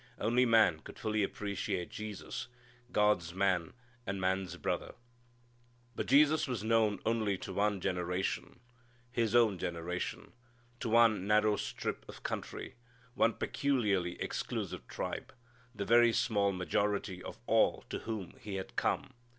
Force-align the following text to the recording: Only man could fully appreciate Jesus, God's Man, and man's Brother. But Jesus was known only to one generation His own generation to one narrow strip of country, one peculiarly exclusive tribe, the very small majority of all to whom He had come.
Only 0.17 0.47
man 0.47 0.79
could 0.79 0.97
fully 0.97 1.21
appreciate 1.21 1.91
Jesus, 1.91 2.47
God's 2.91 3.35
Man, 3.35 3.73
and 4.03 4.19
man's 4.19 4.57
Brother. 4.57 4.95
But 5.95 6.07
Jesus 6.07 6.47
was 6.47 6.63
known 6.63 6.97
only 7.05 7.37
to 7.37 7.53
one 7.53 7.79
generation 7.79 8.61
His 9.11 9.35
own 9.35 9.59
generation 9.59 10.33
to 10.79 10.89
one 10.89 11.27
narrow 11.27 11.55
strip 11.55 12.03
of 12.09 12.23
country, 12.23 12.73
one 13.13 13.33
peculiarly 13.33 14.19
exclusive 14.19 14.87
tribe, 14.87 15.35
the 15.75 15.85
very 15.85 16.13
small 16.13 16.51
majority 16.51 17.21
of 17.21 17.37
all 17.45 17.83
to 17.91 17.99
whom 17.99 18.33
He 18.39 18.55
had 18.55 18.75
come. 18.75 19.13